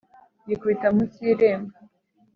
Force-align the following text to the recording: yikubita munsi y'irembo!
yikubita 0.47 0.87
munsi 0.95 1.17
y'irembo! 1.25 1.73